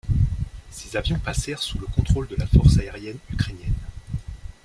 Ces 0.71 0.97
avions 0.97 1.19
passèrent 1.19 1.61
sous 1.61 1.77
le 1.77 1.85
contrôle 1.85 2.27
de 2.27 2.35
la 2.35 2.47
force 2.47 2.79
aérienne 2.79 3.19
ukrainienne. 3.31 3.75